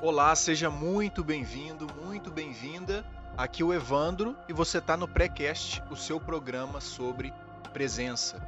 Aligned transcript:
Olá, 0.00 0.32
seja 0.36 0.70
muito 0.70 1.24
bem-vindo, 1.24 1.88
muito 2.04 2.30
bem-vinda. 2.30 3.04
Aqui 3.36 3.62
é 3.62 3.64
o 3.64 3.74
Evandro 3.74 4.36
e 4.48 4.52
você 4.52 4.78
está 4.78 4.96
no 4.96 5.08
Pré-Cast, 5.08 5.82
o 5.90 5.96
seu 5.96 6.20
programa 6.20 6.80
sobre 6.80 7.34
presença. 7.72 8.40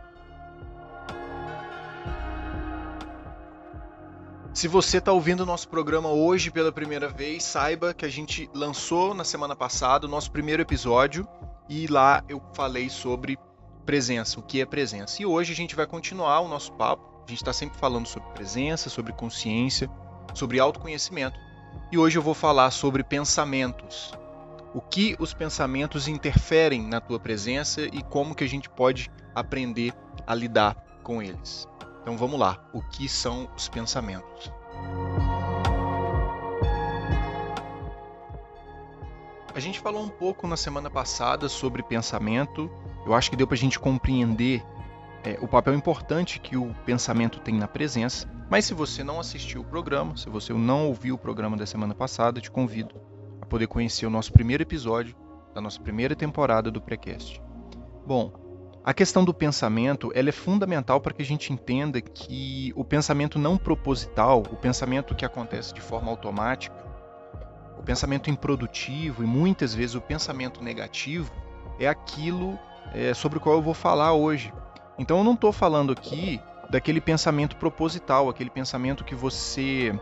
Se 4.55 4.69
você 4.69 4.99
está 4.99 5.11
ouvindo 5.11 5.41
o 5.41 5.47
nosso 5.47 5.69
programa 5.69 6.09
hoje 6.09 6.53
pela 6.53 6.71
primeira 6.71 7.09
vez, 7.09 7.43
saiba 7.43 7.93
que 7.93 8.05
a 8.05 8.09
gente 8.09 8.49
lançou 8.55 9.13
na 9.13 9.25
semana 9.25 9.57
passada 9.57 10.07
o 10.07 10.11
nosso 10.11 10.31
primeiro 10.31 10.63
episódio 10.63 11.27
e 11.69 11.89
lá 11.89 12.23
eu 12.29 12.41
falei 12.55 12.89
sobre 12.89 13.37
presença, 13.85 14.39
o 14.39 14.43
que 14.43 14.61
é 14.61 14.65
presença. 14.65 15.21
E 15.21 15.27
hoje 15.27 15.53
a 15.53 15.57
gente 15.57 15.75
vai 15.75 15.87
continuar 15.89 16.43
o 16.43 16.49
nosso 16.49 16.73
papo. 16.75 17.25
A 17.27 17.29
gente 17.29 17.43
está 17.43 17.53
sempre 17.53 17.77
falando 17.77 18.07
sobre 18.07 18.29
presença, 18.35 18.89
sobre 18.89 19.13
consciência, 19.13 19.91
sobre 20.35 20.61
autoconhecimento. 20.61 21.50
E 21.93 21.99
hoje 21.99 22.19
eu 22.19 22.23
vou 22.23 22.35
falar 22.35 22.71
sobre 22.71 23.03
pensamentos. 23.03 24.13
O 24.73 24.81
que 24.81 25.17
os 25.19 25.35
pensamentos 25.35 26.07
interferem 26.07 26.83
na 26.83 27.01
tua 27.01 27.19
presença 27.19 27.83
e 27.83 28.03
como 28.03 28.35
que 28.35 28.45
a 28.45 28.49
gente 28.49 28.71
pode 28.71 29.11
aprender 29.35 29.93
a 30.27 30.35
lidar 30.35 30.77
com 31.03 31.23
eles. 31.23 31.67
Então 32.03 32.17
vamos 32.17 32.39
lá, 32.39 32.65
o 32.73 32.81
que 32.81 33.09
são 33.09 33.49
os 33.57 33.69
pensamentos? 33.69 34.53
A 39.53 39.59
gente 39.59 39.81
falou 39.81 40.03
um 40.03 40.09
pouco 40.09 40.47
na 40.47 40.57
semana 40.57 40.89
passada 40.89 41.49
sobre 41.49 41.83
pensamento. 41.83 42.71
Eu 43.05 43.13
acho 43.13 43.29
que 43.29 43.37
deu 43.37 43.47
para 43.47 43.57
a 43.57 43.59
gente 43.59 43.81
compreender 43.81 44.65
é, 45.25 45.39
o 45.41 45.49
papel 45.49 45.75
importante 45.75 46.41
que 46.41 46.57
o 46.57 46.75
pensamento 46.85 47.41
tem 47.41 47.55
na 47.55 47.69
presença. 47.69 48.29
Mas 48.49 48.65
se 48.65 48.75
você 48.75 49.05
não 49.05 49.21
assistiu 49.21 49.61
o 49.61 49.65
programa, 49.65 50.17
se 50.17 50.29
você 50.29 50.53
não 50.53 50.87
ouviu 50.87 51.15
o 51.15 51.19
programa 51.19 51.57
da 51.57 51.67
semana 51.67 51.95
passada, 51.95 52.41
te 52.41 52.51
convido 52.51 52.95
a 53.41 53.47
poder 53.47 53.67
conhecer 53.67 54.07
o 54.07 54.11
nosso 54.11 54.33
primeiro 54.33 54.63
episódio 54.63 55.15
da 55.55 55.61
nossa 55.61 55.81
primeira 55.81 56.15
temporada 56.15 56.71
do 56.71 56.81
Precast. 56.81 57.41
Bom, 58.07 58.33
a 58.83 58.95
questão 58.95 59.25
do 59.25 59.35
pensamento 59.35 60.11
ela 60.15 60.31
é 60.31 60.33
fundamental 60.33 61.01
para 61.01 61.13
que 61.13 61.23
a 61.23 61.25
gente 61.25 61.53
entenda 61.53 62.01
que 62.01 62.73
o 62.75 62.83
pensamento 62.83 63.39
não 63.39 63.59
proposital, 63.59 64.43
o 64.51 64.57
pensamento 64.57 65.15
que 65.15 65.25
acontece 65.25 65.75
de 65.75 65.81
forma 65.81 66.11
automática, 66.11 66.75
o 67.79 67.83
pensamento 67.83 68.31
improdutivo 68.31 69.23
e 69.23 69.27
muitas 69.27 69.75
vezes 69.75 69.95
o 69.95 70.01
pensamento 70.01 70.63
negativo 70.63 71.31
é 71.79 71.89
aquilo 71.89 72.59
é, 72.95 73.13
sobre 73.15 73.39
o 73.39 73.41
qual 73.41 73.57
eu 73.57 73.63
vou 73.63 73.75
falar 73.75 74.13
hoje. 74.13 74.53
Então 75.01 75.17
eu 75.17 75.25
não 75.25 75.33
estou 75.33 75.51
falando 75.51 75.93
aqui 75.93 76.39
daquele 76.69 77.01
pensamento 77.01 77.57
proposital, 77.57 78.29
aquele 78.29 78.51
pensamento 78.51 79.03
que 79.03 79.15
você 79.15 79.99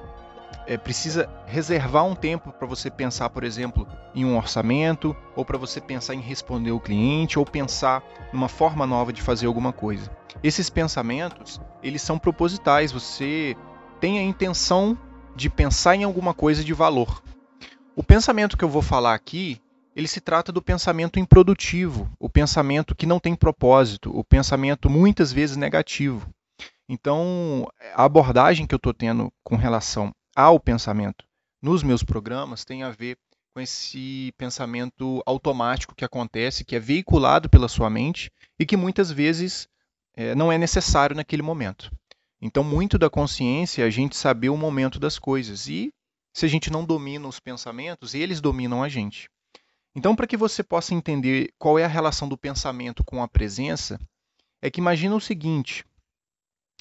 é, 0.66 0.76
precisa 0.76 1.30
reservar 1.46 2.04
um 2.04 2.16
tempo 2.16 2.50
para 2.50 2.66
você 2.66 2.90
pensar, 2.90 3.30
por 3.30 3.44
exemplo, 3.44 3.86
em 4.12 4.24
um 4.24 4.36
orçamento, 4.36 5.16
ou 5.36 5.44
para 5.44 5.56
você 5.56 5.80
pensar 5.80 6.16
em 6.16 6.20
responder 6.20 6.72
o 6.72 6.80
cliente, 6.80 7.38
ou 7.38 7.46
pensar 7.46 8.02
numa 8.32 8.48
forma 8.48 8.84
nova 8.88 9.12
de 9.12 9.22
fazer 9.22 9.46
alguma 9.46 9.72
coisa. 9.72 10.10
Esses 10.42 10.68
pensamentos, 10.68 11.60
eles 11.80 12.02
são 12.02 12.18
propositais, 12.18 12.90
você 12.90 13.56
tem 14.00 14.18
a 14.18 14.22
intenção 14.22 14.98
de 15.36 15.48
pensar 15.48 15.94
em 15.94 16.02
alguma 16.02 16.34
coisa 16.34 16.64
de 16.64 16.74
valor. 16.74 17.22
O 17.94 18.02
pensamento 18.02 18.58
que 18.58 18.64
eu 18.64 18.68
vou 18.68 18.82
falar 18.82 19.14
aqui, 19.14 19.60
ele 19.98 20.06
se 20.06 20.20
trata 20.20 20.52
do 20.52 20.62
pensamento 20.62 21.18
improdutivo, 21.18 22.08
o 22.20 22.30
pensamento 22.30 22.94
que 22.94 23.04
não 23.04 23.18
tem 23.18 23.34
propósito, 23.34 24.16
o 24.16 24.22
pensamento 24.22 24.88
muitas 24.88 25.32
vezes 25.32 25.56
negativo. 25.56 26.32
Então, 26.88 27.68
a 27.96 28.04
abordagem 28.04 28.64
que 28.64 28.72
eu 28.72 28.76
estou 28.76 28.94
tendo 28.94 29.28
com 29.42 29.56
relação 29.56 30.14
ao 30.36 30.60
pensamento 30.60 31.24
nos 31.60 31.82
meus 31.82 32.04
programas 32.04 32.64
tem 32.64 32.84
a 32.84 32.90
ver 32.90 33.18
com 33.52 33.60
esse 33.60 34.32
pensamento 34.38 35.20
automático 35.26 35.96
que 35.96 36.04
acontece, 36.04 36.64
que 36.64 36.76
é 36.76 36.78
veiculado 36.78 37.50
pela 37.50 37.66
sua 37.66 37.90
mente 37.90 38.30
e 38.56 38.64
que 38.64 38.76
muitas 38.76 39.10
vezes 39.10 39.66
é, 40.14 40.32
não 40.32 40.52
é 40.52 40.56
necessário 40.56 41.16
naquele 41.16 41.42
momento. 41.42 41.90
Então, 42.40 42.62
muito 42.62 42.98
da 42.98 43.10
consciência 43.10 43.82
é 43.82 43.86
a 43.86 43.90
gente 43.90 44.16
saber 44.16 44.48
o 44.48 44.56
momento 44.56 45.00
das 45.00 45.18
coisas. 45.18 45.66
E 45.66 45.92
se 46.32 46.46
a 46.46 46.48
gente 46.48 46.70
não 46.70 46.84
domina 46.84 47.26
os 47.26 47.40
pensamentos, 47.40 48.14
eles 48.14 48.40
dominam 48.40 48.80
a 48.80 48.88
gente. 48.88 49.28
Então, 49.98 50.14
para 50.14 50.28
que 50.28 50.36
você 50.36 50.62
possa 50.62 50.94
entender 50.94 51.52
qual 51.58 51.76
é 51.76 51.84
a 51.84 51.88
relação 51.88 52.28
do 52.28 52.38
pensamento 52.38 53.02
com 53.02 53.20
a 53.20 53.26
presença, 53.26 53.98
é 54.62 54.70
que 54.70 54.80
imagina 54.80 55.16
o 55.16 55.20
seguinte: 55.20 55.84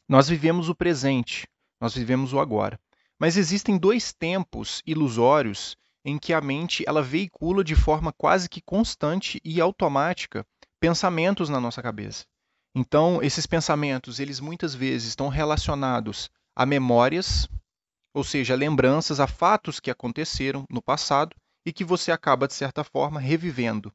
nós 0.07 0.29
vivemos 0.29 0.69
o 0.69 0.75
presente, 0.75 1.47
nós 1.81 1.95
vivemos 1.95 2.31
o 2.31 2.39
agora. 2.39 2.79
Mas 3.17 3.35
existem 3.35 3.75
dois 3.75 4.13
tempos 4.13 4.83
ilusórios 4.85 5.75
em 6.05 6.19
que 6.19 6.31
a 6.31 6.39
mente 6.39 6.83
ela 6.85 7.01
veicula 7.01 7.63
de 7.63 7.75
forma 7.75 8.13
quase 8.13 8.47
que 8.47 8.61
constante 8.61 9.41
e 9.43 9.59
automática 9.59 10.45
pensamentos 10.79 11.49
na 11.49 11.59
nossa 11.59 11.81
cabeça. 11.81 12.23
Então, 12.75 13.19
esses 13.23 13.47
pensamentos, 13.47 14.19
eles 14.19 14.39
muitas 14.39 14.75
vezes 14.75 15.07
estão 15.07 15.27
relacionados 15.27 16.29
a 16.55 16.67
memórias, 16.67 17.49
ou 18.13 18.23
seja, 18.23 18.53
lembranças, 18.53 19.19
a 19.19 19.25
fatos 19.25 19.79
que 19.79 19.89
aconteceram 19.89 20.65
no 20.69 20.83
passado 20.83 21.35
e 21.67 21.73
que 21.73 21.83
você 21.83 22.13
acaba 22.13 22.47
de 22.47 22.53
certa 22.53 22.81
forma 22.81 23.19
revivendo. 23.19 23.91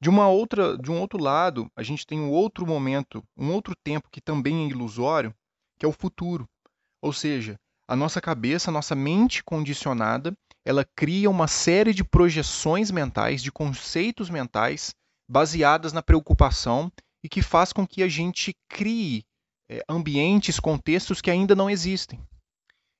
De 0.00 0.10
uma 0.10 0.26
outra, 0.26 0.76
de 0.76 0.90
um 0.90 0.98
outro 0.98 1.22
lado, 1.22 1.70
a 1.76 1.82
gente 1.84 2.04
tem 2.04 2.18
um 2.18 2.28
outro 2.28 2.66
momento, 2.66 3.22
um 3.36 3.52
outro 3.52 3.72
tempo 3.84 4.08
que 4.10 4.20
também 4.20 4.64
é 4.64 4.68
ilusório, 4.70 5.32
que 5.78 5.86
é 5.86 5.88
o 5.88 5.92
futuro. 5.92 6.44
Ou 7.00 7.12
seja, 7.12 7.54
a 7.86 7.94
nossa 7.94 8.20
cabeça, 8.20 8.68
a 8.68 8.72
nossa 8.72 8.96
mente 8.96 9.44
condicionada, 9.44 10.36
ela 10.64 10.84
cria 10.96 11.30
uma 11.30 11.46
série 11.46 11.94
de 11.94 12.02
projeções 12.02 12.90
mentais, 12.90 13.44
de 13.44 13.52
conceitos 13.52 14.28
mentais 14.28 14.92
baseadas 15.30 15.92
na 15.92 16.02
preocupação 16.02 16.90
e 17.22 17.28
que 17.28 17.42
faz 17.42 17.72
com 17.72 17.86
que 17.86 18.02
a 18.02 18.08
gente 18.08 18.56
crie 18.68 19.24
é, 19.70 19.84
ambientes, 19.88 20.58
contextos 20.58 21.20
que 21.20 21.30
ainda 21.30 21.54
não 21.54 21.70
existem. 21.70 22.18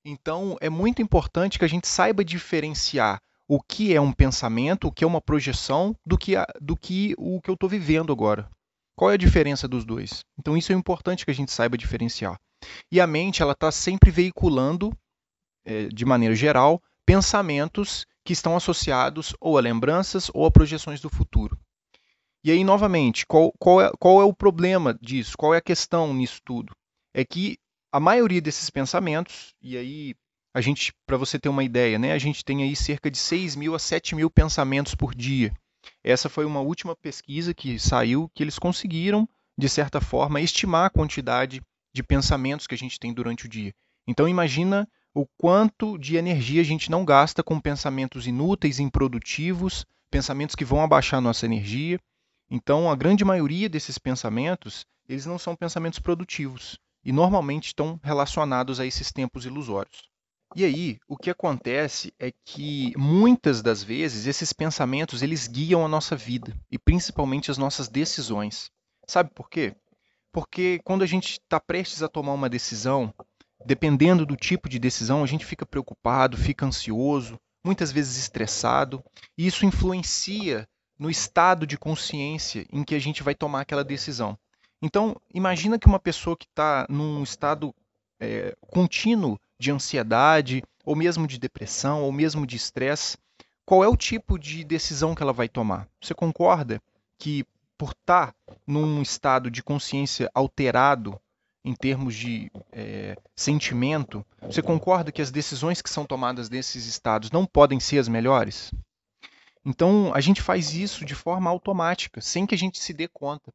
Então, 0.04 0.56
é 0.60 0.70
muito 0.70 1.02
importante 1.02 1.58
que 1.58 1.64
a 1.64 1.68
gente 1.68 1.88
saiba 1.88 2.24
diferenciar 2.24 3.20
o 3.48 3.60
que 3.60 3.94
é 3.94 4.00
um 4.00 4.12
pensamento, 4.12 4.88
o 4.88 4.92
que 4.92 5.04
é 5.04 5.06
uma 5.06 5.20
projeção, 5.20 5.94
do 6.04 6.16
que, 6.16 6.36
a, 6.36 6.46
do 6.60 6.76
que 6.76 7.14
o 7.18 7.40
que 7.40 7.50
eu 7.50 7.54
estou 7.54 7.68
vivendo 7.68 8.12
agora. 8.12 8.50
Qual 8.96 9.10
é 9.10 9.14
a 9.14 9.18
diferença 9.18 9.66
dos 9.66 9.84
dois? 9.84 10.24
Então 10.38 10.56
isso 10.56 10.72
é 10.72 10.74
importante 10.74 11.24
que 11.24 11.30
a 11.30 11.34
gente 11.34 11.52
saiba 11.52 11.76
diferenciar. 11.76 12.38
E 12.90 13.00
a 13.00 13.06
mente 13.06 13.42
ela 13.42 13.52
está 13.52 13.70
sempre 13.70 14.10
veiculando, 14.10 14.96
é, 15.64 15.88
de 15.88 16.04
maneira 16.04 16.34
geral, 16.34 16.82
pensamentos 17.04 18.06
que 18.24 18.32
estão 18.32 18.56
associados 18.56 19.34
ou 19.40 19.58
a 19.58 19.60
lembranças 19.60 20.30
ou 20.32 20.46
a 20.46 20.50
projeções 20.50 21.00
do 21.00 21.10
futuro. 21.10 21.58
E 22.42 22.50
aí, 22.50 22.62
novamente, 22.62 23.26
qual, 23.26 23.52
qual, 23.58 23.80
é, 23.80 23.90
qual 23.98 24.20
é 24.20 24.24
o 24.24 24.34
problema 24.34 24.98
disso? 25.00 25.36
Qual 25.36 25.54
é 25.54 25.58
a 25.58 25.62
questão 25.62 26.12
nisso 26.12 26.40
tudo? 26.44 26.74
É 27.12 27.24
que 27.24 27.58
a 27.90 27.98
maioria 27.98 28.40
desses 28.40 28.68
pensamentos, 28.70 29.54
e 29.62 29.76
aí 29.76 30.14
a 30.54 30.60
gente, 30.60 30.94
para 31.04 31.16
você 31.16 31.36
ter 31.36 31.48
uma 31.48 31.64
ideia, 31.64 31.98
né, 31.98 32.12
a 32.12 32.18
gente 32.18 32.44
tem 32.44 32.62
aí 32.62 32.76
cerca 32.76 33.10
de 33.10 33.18
6 33.18 33.56
mil 33.56 33.74
a 33.74 33.78
7 33.78 34.14
mil 34.14 34.30
pensamentos 34.30 34.94
por 34.94 35.12
dia. 35.12 35.52
Essa 36.02 36.28
foi 36.28 36.44
uma 36.44 36.60
última 36.60 36.94
pesquisa 36.94 37.52
que 37.52 37.76
saiu 37.76 38.30
que 38.32 38.42
eles 38.42 38.56
conseguiram, 38.56 39.28
de 39.58 39.68
certa 39.68 40.00
forma, 40.00 40.40
estimar 40.40 40.86
a 40.86 40.90
quantidade 40.90 41.60
de 41.92 42.02
pensamentos 42.04 42.68
que 42.68 42.74
a 42.74 42.78
gente 42.78 43.00
tem 43.00 43.12
durante 43.12 43.46
o 43.46 43.48
dia. 43.48 43.74
Então 44.06 44.28
imagina 44.28 44.88
o 45.12 45.26
quanto 45.36 45.98
de 45.98 46.16
energia 46.16 46.60
a 46.60 46.64
gente 46.64 46.88
não 46.88 47.04
gasta 47.04 47.42
com 47.42 47.60
pensamentos 47.60 48.26
inúteis, 48.26 48.78
improdutivos, 48.78 49.84
pensamentos 50.08 50.54
que 50.54 50.64
vão 50.64 50.82
abaixar 50.82 51.20
nossa 51.20 51.46
energia. 51.46 51.98
Então 52.48 52.88
a 52.88 52.94
grande 52.94 53.24
maioria 53.24 53.68
desses 53.68 53.98
pensamentos, 53.98 54.86
eles 55.08 55.26
não 55.26 55.38
são 55.38 55.56
pensamentos 55.56 55.98
produtivos 55.98 56.78
e 57.04 57.10
normalmente 57.10 57.66
estão 57.66 57.98
relacionados 58.04 58.78
a 58.78 58.86
esses 58.86 59.10
tempos 59.10 59.44
ilusórios. 59.44 60.13
E 60.56 60.64
aí, 60.64 60.98
o 61.08 61.16
que 61.16 61.30
acontece 61.30 62.14
é 62.16 62.32
que 62.44 62.92
muitas 62.96 63.60
das 63.60 63.82
vezes 63.82 64.26
esses 64.26 64.52
pensamentos 64.52 65.20
eles 65.20 65.48
guiam 65.48 65.84
a 65.84 65.88
nossa 65.88 66.14
vida 66.14 66.56
e 66.70 66.78
principalmente 66.78 67.50
as 67.50 67.58
nossas 67.58 67.88
decisões. 67.88 68.70
Sabe 69.04 69.30
por 69.34 69.50
quê? 69.50 69.74
Porque 70.32 70.80
quando 70.84 71.02
a 71.02 71.06
gente 71.06 71.40
está 71.40 71.58
prestes 71.58 72.04
a 72.04 72.08
tomar 72.08 72.34
uma 72.34 72.48
decisão, 72.48 73.12
dependendo 73.66 74.24
do 74.24 74.36
tipo 74.36 74.68
de 74.68 74.78
decisão, 74.78 75.24
a 75.24 75.26
gente 75.26 75.44
fica 75.44 75.66
preocupado, 75.66 76.36
fica 76.36 76.64
ansioso, 76.64 77.38
muitas 77.64 77.90
vezes 77.90 78.16
estressado, 78.16 79.02
e 79.36 79.48
isso 79.48 79.66
influencia 79.66 80.68
no 80.96 81.10
estado 81.10 81.66
de 81.66 81.76
consciência 81.76 82.64
em 82.72 82.84
que 82.84 82.94
a 82.94 83.00
gente 83.00 83.24
vai 83.24 83.34
tomar 83.34 83.62
aquela 83.62 83.82
decisão. 83.82 84.38
Então, 84.80 85.16
imagina 85.32 85.78
que 85.80 85.88
uma 85.88 85.98
pessoa 85.98 86.36
que 86.36 86.46
está 86.46 86.86
num 86.88 87.24
estado 87.24 87.74
é, 88.20 88.54
contínuo 88.60 89.38
de 89.64 89.72
ansiedade, 89.72 90.62
ou 90.84 90.94
mesmo 90.94 91.26
de 91.26 91.38
depressão, 91.38 92.02
ou 92.02 92.12
mesmo 92.12 92.46
de 92.46 92.56
estresse, 92.56 93.16
qual 93.64 93.82
é 93.82 93.88
o 93.88 93.96
tipo 93.96 94.38
de 94.38 94.62
decisão 94.62 95.14
que 95.14 95.22
ela 95.22 95.32
vai 95.32 95.48
tomar? 95.48 95.88
Você 96.00 96.14
concorda 96.14 96.82
que 97.18 97.46
por 97.78 97.92
estar 97.92 98.34
num 98.66 99.00
estado 99.00 99.50
de 99.50 99.62
consciência 99.62 100.30
alterado, 100.34 101.18
em 101.64 101.74
termos 101.74 102.14
de 102.14 102.52
é, 102.70 103.16
sentimento, 103.34 104.24
você 104.42 104.60
concorda 104.60 105.10
que 105.10 105.22
as 105.22 105.30
decisões 105.30 105.80
que 105.80 105.88
são 105.88 106.04
tomadas 106.04 106.50
nesses 106.50 106.84
estados 106.84 107.30
não 107.30 107.46
podem 107.46 107.80
ser 107.80 107.98
as 107.98 108.06
melhores? 108.06 108.70
Então, 109.64 110.12
a 110.14 110.20
gente 110.20 110.42
faz 110.42 110.74
isso 110.74 111.06
de 111.06 111.14
forma 111.14 111.48
automática, 111.48 112.20
sem 112.20 112.44
que 112.44 112.54
a 112.54 112.58
gente 112.58 112.78
se 112.78 112.92
dê 112.92 113.08
conta. 113.08 113.50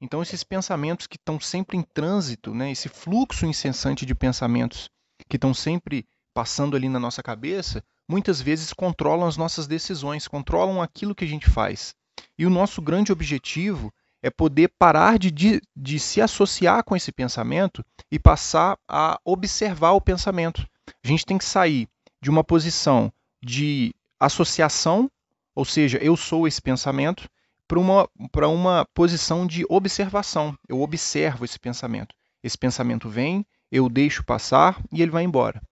Então, 0.00 0.22
esses 0.22 0.42
pensamentos 0.42 1.06
que 1.06 1.16
estão 1.16 1.38
sempre 1.38 1.76
em 1.76 1.82
trânsito, 1.82 2.54
né, 2.54 2.72
esse 2.72 2.88
fluxo 2.88 3.44
incessante 3.44 4.06
de 4.06 4.14
pensamentos 4.14 4.88
que 5.28 5.36
estão 5.36 5.54
sempre 5.54 6.06
passando 6.34 6.76
ali 6.76 6.88
na 6.88 7.00
nossa 7.00 7.22
cabeça, 7.22 7.84
muitas 8.08 8.40
vezes 8.40 8.72
controlam 8.72 9.26
as 9.26 9.36
nossas 9.36 9.66
decisões, 9.66 10.28
controlam 10.28 10.80
aquilo 10.80 11.14
que 11.14 11.24
a 11.24 11.28
gente 11.28 11.48
faz. 11.48 11.94
E 12.38 12.46
o 12.46 12.50
nosso 12.50 12.80
grande 12.80 13.12
objetivo 13.12 13.92
é 14.22 14.30
poder 14.30 14.68
parar 14.78 15.18
de, 15.18 15.30
de, 15.30 15.60
de 15.74 15.98
se 15.98 16.20
associar 16.20 16.84
com 16.84 16.94
esse 16.94 17.10
pensamento 17.10 17.84
e 18.10 18.18
passar 18.18 18.78
a 18.88 19.18
observar 19.24 19.92
o 19.92 20.00
pensamento. 20.00 20.66
A 21.02 21.08
gente 21.08 21.24
tem 21.24 21.38
que 21.38 21.44
sair 21.44 21.88
de 22.20 22.28
uma 22.28 22.44
posição 22.44 23.12
de 23.42 23.94
associação, 24.18 25.10
ou 25.54 25.64
seja, 25.64 25.98
eu 25.98 26.16
sou 26.16 26.46
esse 26.46 26.60
pensamento, 26.60 27.28
para 27.66 27.78
uma, 27.78 28.08
para 28.32 28.48
uma 28.48 28.84
posição 28.92 29.46
de 29.46 29.64
observação. 29.68 30.58
Eu 30.68 30.80
observo 30.80 31.44
esse 31.44 31.58
pensamento. 31.58 32.14
Esse 32.42 32.58
pensamento 32.58 33.08
vem, 33.08 33.46
eu 33.70 33.88
deixo 33.88 34.24
passar 34.24 34.82
e 34.92 35.02
ele 35.02 35.10
vai 35.10 35.24
embora. 35.24 35.62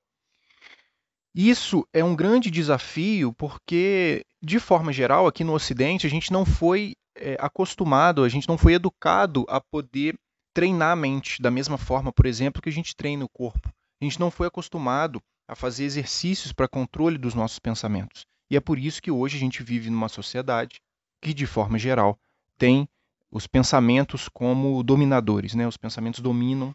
Isso 1.34 1.86
é 1.92 2.02
um 2.02 2.16
grande 2.16 2.50
desafio 2.50 3.32
porque, 3.32 4.24
de 4.42 4.58
forma 4.58 4.92
geral, 4.92 5.26
aqui 5.26 5.44
no 5.44 5.54
Ocidente, 5.54 6.06
a 6.06 6.10
gente 6.10 6.32
não 6.32 6.44
foi 6.44 6.94
é, 7.14 7.36
acostumado, 7.38 8.24
a 8.24 8.28
gente 8.28 8.48
não 8.48 8.58
foi 8.58 8.74
educado 8.74 9.44
a 9.48 9.60
poder 9.60 10.16
treinar 10.54 10.92
a 10.92 10.96
mente 10.96 11.40
da 11.40 11.50
mesma 11.50 11.78
forma, 11.78 12.12
por 12.12 12.26
exemplo, 12.26 12.60
que 12.60 12.68
a 12.68 12.72
gente 12.72 12.96
treina 12.96 13.24
o 13.24 13.28
corpo. 13.28 13.70
A 14.00 14.04
gente 14.04 14.18
não 14.18 14.30
foi 14.30 14.46
acostumado 14.46 15.22
a 15.46 15.54
fazer 15.54 15.84
exercícios 15.84 16.52
para 16.52 16.68
controle 16.68 17.18
dos 17.18 17.34
nossos 17.34 17.58
pensamentos. 17.58 18.26
E 18.50 18.56
é 18.56 18.60
por 18.60 18.78
isso 18.78 19.02
que 19.02 19.10
hoje 19.10 19.36
a 19.36 19.40
gente 19.40 19.62
vive 19.62 19.90
numa 19.90 20.08
sociedade 20.08 20.80
que, 21.20 21.34
de 21.34 21.46
forma 21.46 21.78
geral, 21.78 22.18
tem 22.56 22.88
os 23.30 23.46
pensamentos 23.46 24.28
como 24.28 24.82
dominadores, 24.82 25.54
né? 25.54 25.66
Os 25.66 25.76
pensamentos 25.76 26.20
dominam 26.20 26.74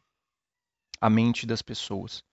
a 1.04 1.10
mente 1.10 1.46
das 1.46 1.62
pessoas. 1.62 2.24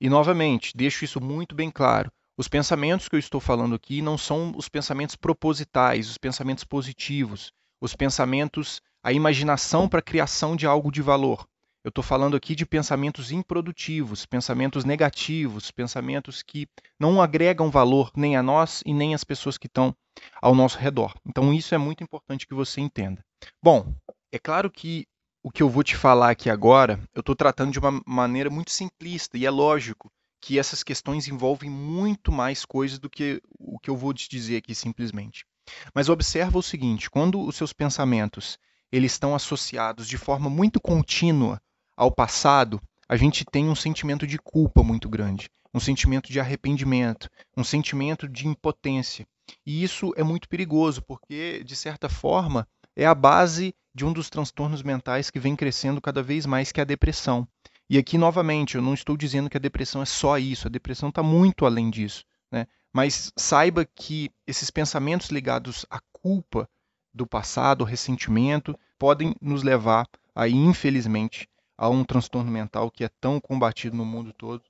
E 0.00 0.08
novamente, 0.08 0.74
deixo 0.74 1.04
isso 1.04 1.20
muito 1.20 1.54
bem 1.54 1.70
claro. 1.70 2.10
Os 2.34 2.48
pensamentos 2.48 3.10
que 3.10 3.14
eu 3.14 3.18
estou 3.18 3.42
falando 3.42 3.74
aqui 3.74 4.00
não 4.00 4.16
são 4.16 4.54
os 4.56 4.70
pensamentos 4.70 5.16
propositais, 5.16 6.08
os 6.08 6.16
pensamentos 6.16 6.64
positivos, 6.64 7.52
os 7.78 7.94
pensamentos, 7.94 8.80
a 9.02 9.12
imaginação 9.12 9.86
para 9.86 9.98
a 9.98 10.02
criação 10.02 10.56
de 10.56 10.66
algo 10.66 10.90
de 10.90 11.02
valor. 11.02 11.46
Eu 11.84 11.90
estou 11.90 12.02
falando 12.02 12.38
aqui 12.38 12.54
de 12.54 12.64
pensamentos 12.64 13.30
improdutivos, 13.30 14.24
pensamentos 14.24 14.86
negativos, 14.86 15.70
pensamentos 15.70 16.42
que 16.42 16.66
não 16.98 17.20
agregam 17.20 17.70
valor 17.70 18.10
nem 18.16 18.34
a 18.34 18.42
nós 18.42 18.82
e 18.86 18.94
nem 18.94 19.14
às 19.14 19.24
pessoas 19.24 19.58
que 19.58 19.66
estão 19.66 19.94
ao 20.40 20.54
nosso 20.54 20.78
redor. 20.78 21.14
Então, 21.26 21.52
isso 21.52 21.74
é 21.74 21.78
muito 21.78 22.02
importante 22.02 22.46
que 22.46 22.54
você 22.54 22.80
entenda. 22.80 23.22
Bom, 23.62 23.94
é 24.32 24.38
claro 24.38 24.70
que 24.70 25.06
o 25.46 25.50
que 25.52 25.62
eu 25.62 25.68
vou 25.68 25.84
te 25.84 25.96
falar 25.96 26.30
aqui 26.30 26.50
agora, 26.50 26.98
eu 27.14 27.20
estou 27.20 27.36
tratando 27.36 27.70
de 27.70 27.78
uma 27.78 28.02
maneira 28.04 28.50
muito 28.50 28.72
simplista, 28.72 29.38
e 29.38 29.46
é 29.46 29.50
lógico 29.50 30.10
que 30.40 30.58
essas 30.58 30.82
questões 30.82 31.28
envolvem 31.28 31.70
muito 31.70 32.32
mais 32.32 32.64
coisas 32.64 32.98
do 32.98 33.08
que 33.08 33.40
o 33.56 33.78
que 33.78 33.88
eu 33.88 33.96
vou 33.96 34.12
te 34.12 34.28
dizer 34.28 34.56
aqui 34.56 34.74
simplesmente. 34.74 35.46
Mas 35.94 36.08
observa 36.08 36.58
o 36.58 36.62
seguinte, 36.64 37.08
quando 37.08 37.40
os 37.40 37.54
seus 37.54 37.72
pensamentos 37.72 38.58
eles 38.90 39.12
estão 39.12 39.36
associados 39.36 40.08
de 40.08 40.18
forma 40.18 40.50
muito 40.50 40.80
contínua 40.80 41.62
ao 41.96 42.10
passado, 42.10 42.82
a 43.08 43.16
gente 43.16 43.44
tem 43.44 43.68
um 43.68 43.76
sentimento 43.76 44.26
de 44.26 44.38
culpa 44.38 44.82
muito 44.82 45.08
grande, 45.08 45.48
um 45.72 45.78
sentimento 45.78 46.32
de 46.32 46.40
arrependimento, 46.40 47.30
um 47.56 47.62
sentimento 47.62 48.28
de 48.28 48.48
impotência. 48.48 49.24
E 49.64 49.84
isso 49.84 50.12
é 50.16 50.24
muito 50.24 50.48
perigoso, 50.48 51.00
porque, 51.02 51.62
de 51.62 51.76
certa 51.76 52.08
forma, 52.08 52.66
é 52.96 53.06
a 53.06 53.14
base 53.14 53.74
de 53.94 54.04
um 54.04 54.12
dos 54.12 54.28
transtornos 54.28 54.82
mentais 54.82 55.30
que 55.30 55.38
vem 55.38 55.54
crescendo 55.54 56.00
cada 56.00 56.22
vez 56.22 56.46
mais, 56.46 56.72
que 56.72 56.80
é 56.80 56.82
a 56.82 56.86
depressão. 56.86 57.46
E 57.88 57.98
aqui, 57.98 58.18
novamente, 58.18 58.74
eu 58.74 58.82
não 58.82 58.94
estou 58.94 59.16
dizendo 59.16 59.48
que 59.48 59.56
a 59.56 59.60
depressão 59.60 60.02
é 60.02 60.06
só 60.06 60.38
isso, 60.38 60.66
a 60.66 60.70
depressão 60.70 61.10
está 61.10 61.22
muito 61.22 61.64
além 61.64 61.88
disso. 61.88 62.24
Né? 62.50 62.66
Mas 62.92 63.32
saiba 63.36 63.84
que 63.84 64.30
esses 64.46 64.70
pensamentos 64.70 65.28
ligados 65.28 65.86
à 65.88 66.00
culpa 66.12 66.68
do 67.14 67.26
passado, 67.26 67.84
ao 67.84 67.88
ressentimento, 67.88 68.78
podem 68.98 69.34
nos 69.40 69.62
levar, 69.62 70.08
aí, 70.34 70.52
infelizmente, 70.52 71.48
a 71.78 71.88
um 71.88 72.04
transtorno 72.04 72.50
mental 72.50 72.90
que 72.90 73.04
é 73.04 73.10
tão 73.20 73.38
combatido 73.38 73.96
no 73.96 74.04
mundo 74.04 74.32
todo, 74.32 74.62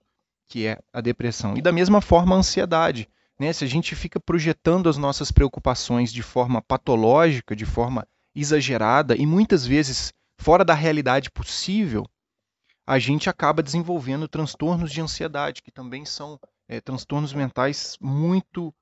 que 0.48 0.66
é 0.66 0.78
a 0.92 1.00
depressão. 1.00 1.56
E 1.56 1.62
da 1.62 1.72
mesma 1.72 2.00
forma, 2.00 2.34
a 2.34 2.38
ansiedade. 2.38 3.08
Né? 3.38 3.52
Se 3.52 3.64
a 3.64 3.68
gente 3.68 3.94
fica 3.94 4.20
projetando 4.20 4.88
as 4.88 4.96
nossas 4.96 5.32
preocupações 5.32 6.12
de 6.12 6.22
forma 6.22 6.62
patológica, 6.62 7.56
de 7.56 7.66
forma 7.66 8.06
exagerada 8.36 9.16
e 9.16 9.26
muitas 9.26 9.66
vezes 9.66 10.12
fora 10.38 10.64
da 10.64 10.74
realidade 10.74 11.30
possível, 11.30 12.06
a 12.86 12.98
gente 12.98 13.28
acaba 13.28 13.62
desenvolvendo 13.62 14.28
transtornos 14.28 14.92
de 14.92 15.00
ansiedade, 15.00 15.62
que 15.62 15.72
também 15.72 16.04
são 16.04 16.38
é, 16.68 16.80
transtornos 16.80 17.32
mentais 17.32 17.96
muito 18.00 18.72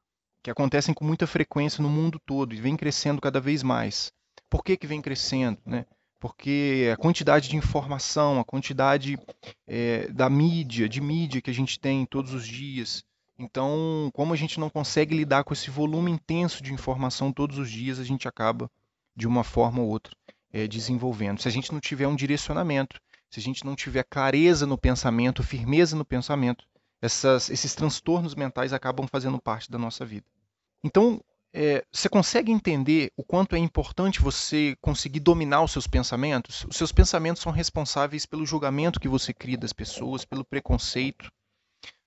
que 0.43 0.51
acontecem 0.51 0.93
com 0.93 1.07
muita 1.07 1.27
frequência 1.27 1.83
no 1.83 1.89
mundo 1.89 2.21
todo 2.27 2.55
e 2.55 2.61
vem 2.61 2.77
crescendo 2.77 3.21
cada 3.21 3.41
vez 3.41 3.63
mais. 3.63 4.13
Por 4.51 4.63
que, 4.63 4.77
que 4.77 4.87
vem 4.87 5.01
crescendo? 5.01 5.59
Né? 5.65 5.87
Porque 6.21 6.91
a 6.93 6.97
quantidade 6.99 7.49
de 7.49 7.57
informação, 7.57 8.39
a 8.39 8.45
quantidade 8.45 9.19
é, 9.67 10.09
da 10.09 10.29
mídia, 10.29 10.87
de 10.87 11.01
mídia 11.01 11.41
que 11.41 11.51
a 11.51 11.55
gente 11.55 11.81
tem 11.81 12.05
todos 12.05 12.35
os 12.35 12.47
dias. 12.47 13.03
Então, 13.39 14.11
como 14.13 14.35
a 14.35 14.37
gente 14.37 14.61
não 14.61 14.69
consegue 14.69 15.17
lidar 15.17 15.45
com 15.45 15.55
esse 15.55 15.71
volume 15.71 16.11
intenso 16.11 16.63
de 16.63 16.75
informação 16.75 17.33
todos 17.33 17.59
os 17.59 17.71
dias, 17.71 17.99
a 17.99 18.05
gente 18.05 18.29
acaba, 18.29 18.71
de 19.15 19.27
uma 19.27 19.45
forma 19.45 19.81
ou 19.81 19.89
outra, 19.89 20.15
é, 20.53 20.67
desenvolvendo. 20.67 21.41
Se 21.41 21.49
a 21.49 21.51
gente 21.51 21.73
não 21.73 21.81
tiver 21.81 22.07
um 22.07 22.17
direcionamento, 22.17 23.01
se 23.31 23.41
a 23.41 23.43
gente 23.43 23.65
não 23.65 23.75
tiver 23.75 24.05
clareza 24.05 24.67
no 24.67 24.79
pensamento, 24.79 25.43
firmeza 25.43 25.97
no 25.97 26.05
pensamento, 26.05 26.65
essas, 27.03 27.51
esses 27.51 27.75
transtornos 27.75 28.35
mentais 28.35 28.73
acabam 28.73 29.07
fazendo 29.07 29.41
parte 29.41 29.71
da 29.71 29.79
nossa 29.79 30.07
vida. 30.07 30.27
Então, 30.83 31.21
é, 31.53 31.85
você 31.93 32.09
consegue 32.09 32.51
entender 32.51 33.13
o 33.17 33.23
quanto 33.23 33.55
é 33.55 33.59
importante 33.59 34.21
você 34.21 34.77
conseguir 34.81 35.21
dominar 35.21 35.63
os 35.63 35.71
seus 35.71 35.87
pensamentos? 35.87 36.65
Os 36.69 36.77
seus 36.77 36.91
pensamentos 36.91 37.43
são 37.43 37.53
responsáveis 37.53 38.27
pelo 38.27 38.45
julgamento 38.45 38.99
que 38.99 39.09
você 39.09 39.33
cria 39.33 39.57
das 39.57 39.73
pessoas, 39.73 40.25
pelo 40.25 40.45
preconceito. 40.45 41.31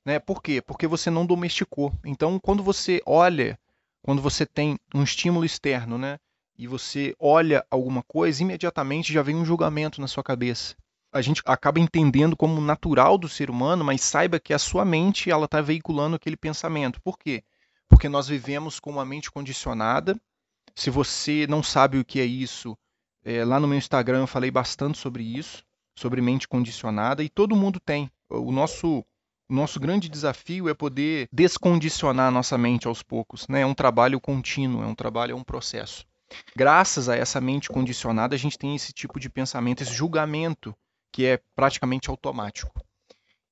Né? 0.06 0.20
Por 0.20 0.42
quê? 0.42 0.62
Porque 0.62 0.86
você 0.86 1.10
não 1.10 1.26
domesticou. 1.26 1.94
Então, 2.06 2.40
quando 2.40 2.62
você 2.62 3.02
olha, 3.06 3.58
quando 4.02 4.22
você 4.22 4.46
tem 4.46 4.78
um 4.94 5.04
estímulo 5.04 5.46
externo, 5.46 5.98
né? 5.98 6.18
E 6.58 6.68
você 6.68 7.16
olha 7.20 7.66
alguma 7.70 8.04
coisa, 8.04 8.42
imediatamente 8.42 9.14
já 9.14 9.22
vem 9.22 9.36
um 9.36 9.46
julgamento 9.46 10.02
na 10.02 10.08
sua 10.08 10.24
cabeça 10.24 10.76
a 11.12 11.22
gente 11.22 11.42
acaba 11.46 11.80
entendendo 11.80 12.36
como 12.36 12.62
natural 12.62 13.18
do 13.18 13.30
ser 13.30 13.50
humano, 13.50 13.84
mas 13.84 14.02
saiba 14.02 14.40
que 14.40 14.54
a 14.54 14.60
sua 14.60 14.86
mente 14.86 15.32
ela 15.32 15.46
está 15.46 15.62
veiculando 15.62 16.16
aquele 16.16 16.38
pensamento. 16.38 17.02
Por 17.02 17.18
quê? 17.18 17.44
Porque 17.88 18.10
nós 18.10 18.28
vivemos 18.28 18.80
com 18.80 18.92
uma 18.92 19.06
mente 19.06 19.32
condicionada. 19.32 20.20
Se 20.76 20.90
você 20.90 21.48
não 21.48 21.64
sabe 21.64 21.98
o 21.98 22.06
que 22.06 22.20
é 22.20 22.26
isso, 22.26 22.78
é, 23.24 23.44
lá 23.44 23.60
no 23.60 23.68
meu 23.68 23.78
Instagram 23.78 24.22
eu 24.22 24.28
falei 24.28 24.52
bastante 24.52 24.98
sobre 24.98 25.24
isso, 25.24 25.64
sobre 25.98 26.22
mente 26.22 26.48
condicionada, 26.48 27.24
e 27.24 27.30
todo 27.30 27.56
mundo 27.56 27.80
tem. 27.80 28.12
O 28.30 28.52
nosso, 28.52 29.04
o 29.50 29.54
nosso 29.54 29.80
grande 29.80 30.10
desafio 30.10 30.70
é 30.70 30.74
poder 30.74 31.28
descondicionar 31.32 32.28
a 32.28 32.32
nossa 32.32 32.58
mente 32.58 32.88
aos 32.88 33.02
poucos. 33.02 33.48
Né? 33.48 33.62
É 33.62 33.66
um 33.66 33.74
trabalho 33.74 34.20
contínuo, 34.20 34.84
é 34.84 34.86
um 34.86 34.96
trabalho, 34.96 35.32
é 35.32 35.36
um 35.36 35.44
processo. 35.44 36.06
Graças 36.56 37.08
a 37.10 37.16
essa 37.16 37.40
mente 37.40 37.70
condicionada, 37.70 38.36
a 38.36 38.40
gente 38.40 38.58
tem 38.58 38.76
esse 38.76 38.92
tipo 38.92 39.20
de 39.20 39.30
pensamento, 39.30 39.82
esse 39.82 39.94
julgamento 39.94 40.76
que 41.12 41.26
é 41.26 41.40
praticamente 41.56 42.10
automático. 42.10 42.72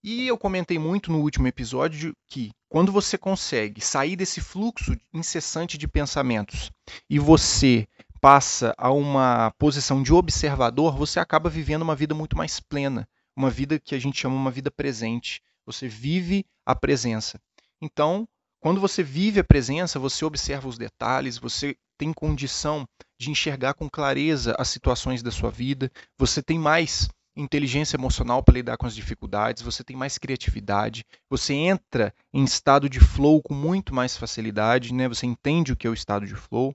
E 0.03 0.27
eu 0.27 0.37
comentei 0.37 0.77
muito 0.77 1.11
no 1.11 1.19
último 1.19 1.47
episódio 1.47 2.15
que 2.27 2.51
quando 2.69 2.91
você 2.91 3.17
consegue 3.17 3.81
sair 3.81 4.15
desse 4.15 4.39
fluxo 4.39 4.95
incessante 5.11 5.77
de 5.77 5.87
pensamentos 5.87 6.69
e 7.09 7.17
você 7.17 7.87
passa 8.21 8.75
a 8.77 8.91
uma 8.91 9.51
posição 9.57 10.03
de 10.03 10.13
observador, 10.13 10.95
você 10.95 11.19
acaba 11.19 11.49
vivendo 11.49 11.81
uma 11.81 11.95
vida 11.95 12.13
muito 12.13 12.37
mais 12.37 12.59
plena, 12.59 13.07
uma 13.35 13.49
vida 13.49 13.79
que 13.79 13.95
a 13.95 13.99
gente 13.99 14.19
chama 14.19 14.35
uma 14.35 14.51
vida 14.51 14.69
presente. 14.69 15.41
Você 15.65 15.87
vive 15.87 16.45
a 16.65 16.75
presença. 16.75 17.41
Então, 17.81 18.27
quando 18.59 18.81
você 18.81 19.01
vive 19.01 19.39
a 19.39 19.43
presença, 19.43 19.97
você 19.97 20.23
observa 20.23 20.67
os 20.67 20.77
detalhes, 20.77 21.37
você 21.37 21.75
tem 21.97 22.13
condição 22.13 22.87
de 23.19 23.31
enxergar 23.31 23.73
com 23.73 23.89
clareza 23.89 24.55
as 24.57 24.69
situações 24.69 25.23
da 25.23 25.31
sua 25.31 25.49
vida, 25.49 25.91
você 26.17 26.41
tem 26.41 26.59
mais 26.59 27.07
inteligência 27.35 27.97
emocional 27.97 28.41
para 28.41 28.53
lidar 28.53 28.77
com 28.77 28.85
as 28.85 28.95
dificuldades, 28.95 29.61
você 29.61 29.83
tem 29.83 29.95
mais 29.95 30.17
criatividade, 30.17 31.03
você 31.29 31.53
entra 31.53 32.13
em 32.33 32.43
estado 32.43 32.89
de 32.89 32.99
flow 32.99 33.41
com 33.41 33.53
muito 33.53 33.93
mais 33.93 34.15
facilidade, 34.15 34.93
né? 34.93 35.07
Você 35.09 35.25
entende 35.25 35.73
o 35.73 35.75
que 35.75 35.85
é 35.85 35.89
o 35.89 35.93
estado 35.93 36.25
de 36.25 36.35
flow. 36.35 36.73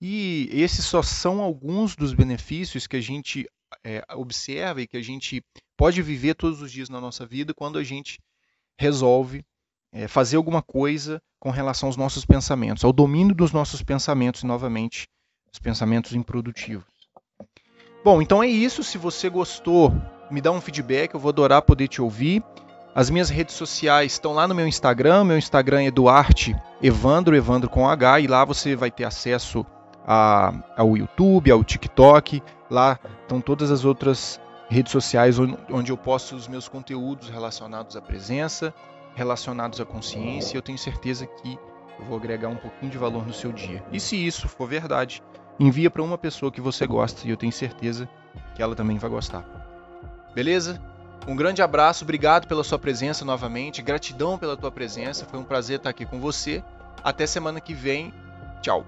E 0.00 0.48
esses 0.52 0.84
só 0.84 1.02
são 1.02 1.40
alguns 1.40 1.96
dos 1.96 2.14
benefícios 2.14 2.86
que 2.86 2.96
a 2.96 3.00
gente 3.00 3.48
é, 3.84 4.04
observa 4.14 4.80
e 4.80 4.86
que 4.86 4.96
a 4.96 5.02
gente 5.02 5.42
pode 5.76 6.00
viver 6.02 6.34
todos 6.34 6.62
os 6.62 6.70
dias 6.70 6.88
na 6.88 7.00
nossa 7.00 7.26
vida 7.26 7.52
quando 7.52 7.78
a 7.78 7.84
gente 7.84 8.20
resolve 8.78 9.44
é, 9.92 10.08
fazer 10.08 10.36
alguma 10.36 10.62
coisa 10.62 11.20
com 11.38 11.50
relação 11.50 11.88
aos 11.88 11.96
nossos 11.96 12.24
pensamentos, 12.24 12.84
ao 12.84 12.92
domínio 12.92 13.34
dos 13.34 13.52
nossos 13.52 13.82
pensamentos, 13.82 14.42
novamente, 14.42 15.06
os 15.52 15.58
pensamentos 15.58 16.12
improdutivos. 16.12 16.84
Bom, 18.04 18.22
então 18.22 18.42
é 18.42 18.46
isso. 18.46 18.84
Se 18.84 18.98
você 18.98 19.28
gostou, 19.28 19.92
me 20.30 20.40
dá 20.40 20.52
um 20.52 20.60
feedback, 20.60 21.14
eu 21.14 21.20
vou 21.20 21.30
adorar 21.30 21.62
poder 21.62 21.88
te 21.88 22.00
ouvir. 22.00 22.42
As 22.94 23.10
minhas 23.10 23.28
redes 23.28 23.54
sociais 23.54 24.12
estão 24.12 24.32
lá 24.32 24.46
no 24.46 24.54
meu 24.54 24.66
Instagram. 24.66 25.24
Meu 25.24 25.36
Instagram 25.36 25.82
é 25.82 25.90
Duarte 25.90 26.56
Evandro, 26.80 27.36
Evandro 27.36 27.68
com 27.68 27.88
H, 27.88 28.20
e 28.20 28.26
lá 28.26 28.44
você 28.44 28.76
vai 28.76 28.90
ter 28.90 29.04
acesso 29.04 29.66
a, 30.06 30.52
ao 30.76 30.96
YouTube, 30.96 31.50
ao 31.50 31.64
TikTok. 31.64 32.42
Lá 32.70 32.98
estão 33.22 33.40
todas 33.40 33.70
as 33.70 33.84
outras 33.84 34.40
redes 34.68 34.92
sociais 34.92 35.36
onde 35.38 35.90
eu 35.90 35.96
posto 35.96 36.34
os 36.34 36.48
meus 36.48 36.68
conteúdos 36.68 37.28
relacionados 37.28 37.96
à 37.96 38.00
presença, 38.00 38.74
relacionados 39.16 39.80
à 39.80 39.84
consciência. 39.84 40.56
Eu 40.56 40.62
tenho 40.62 40.78
certeza 40.78 41.26
que 41.26 41.58
eu 41.98 42.04
vou 42.04 42.16
agregar 42.16 42.48
um 42.48 42.56
pouquinho 42.56 42.92
de 42.92 42.98
valor 42.98 43.26
no 43.26 43.32
seu 43.32 43.50
dia. 43.50 43.82
E 43.90 43.98
se 43.98 44.14
isso 44.14 44.48
for 44.48 44.68
verdade, 44.68 45.22
envia 45.58 45.90
para 45.90 46.02
uma 46.02 46.18
pessoa 46.18 46.52
que 46.52 46.60
você 46.60 46.86
gosta 46.86 47.26
e 47.26 47.30
eu 47.30 47.36
tenho 47.36 47.52
certeza 47.52 48.08
que 48.54 48.62
ela 48.62 48.76
também 48.76 48.98
vai 48.98 49.10
gostar. 49.10 49.44
Beleza? 50.34 50.80
Um 51.26 51.34
grande 51.34 51.62
abraço, 51.62 52.04
obrigado 52.04 52.46
pela 52.46 52.62
sua 52.62 52.78
presença 52.78 53.24
novamente, 53.24 53.82
gratidão 53.82 54.38
pela 54.38 54.56
tua 54.56 54.70
presença, 54.70 55.24
foi 55.24 55.40
um 55.40 55.44
prazer 55.44 55.78
estar 55.78 55.90
aqui 55.90 56.06
com 56.06 56.20
você. 56.20 56.62
Até 57.02 57.26
semana 57.26 57.60
que 57.60 57.74
vem. 57.74 58.12
Tchau. 58.60 58.84